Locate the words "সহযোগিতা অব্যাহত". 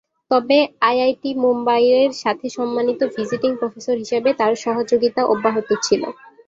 4.65-5.69